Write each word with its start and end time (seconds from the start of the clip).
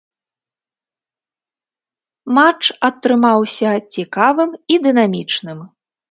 Матч 2.37 2.69
атрымаўся 2.89 3.73
цікавым 3.97 4.51
і 4.77 4.79
дынамічным. 4.87 5.59